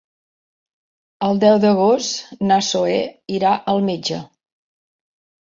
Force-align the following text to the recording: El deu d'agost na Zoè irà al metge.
El 1.27 1.41
deu 1.43 1.59
d'agost 1.65 2.33
na 2.53 2.59
Zoè 2.71 2.97
irà 3.37 3.53
al 3.75 3.85
metge. 3.93 4.21